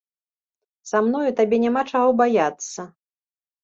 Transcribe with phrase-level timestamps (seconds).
[0.93, 2.93] Са мною табе няма чаго баяцца.